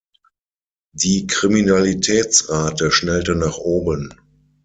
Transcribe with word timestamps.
Die 0.95 1.27
Kriminalitätsrate 1.27 2.89
schnellte 2.89 3.35
nach 3.35 3.59
oben. 3.59 4.11